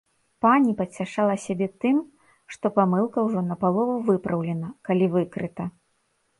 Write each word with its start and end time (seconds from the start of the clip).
Пані 0.43 0.71
пацяшала 0.79 1.35
сябе 1.43 1.67
тым, 1.85 1.99
што 2.55 2.73
памылка 2.79 3.27
ўжо 3.29 3.45
напалову 3.53 3.95
выпраўлена, 4.11 4.67
калі 4.91 5.05
выкрыта. 5.21 5.63